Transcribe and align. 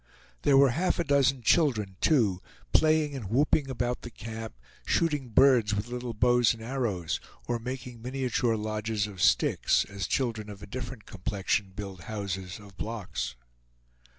There 0.41 0.57
were 0.57 0.71
half 0.71 0.97
a 0.97 1.03
dozen 1.03 1.43
children, 1.43 1.95
too, 2.01 2.41
playing 2.73 3.15
and 3.15 3.29
whooping 3.29 3.69
about 3.69 4.01
the 4.01 4.09
camp, 4.09 4.55
shooting 4.83 5.29
birds 5.29 5.75
with 5.75 5.89
little 5.89 6.15
bows 6.15 6.55
and 6.55 6.63
arrows, 6.63 7.19
or 7.47 7.59
making 7.59 8.01
miniature 8.01 8.55
lodges 8.55 9.05
of 9.05 9.21
sticks, 9.21 9.85
as 9.85 10.07
children 10.07 10.49
of 10.49 10.63
a 10.63 10.65
different 10.65 11.05
complexion 11.05 11.71
build 11.75 12.05
houses 12.05 12.57
of 12.57 12.75
blocks. 12.77 13.35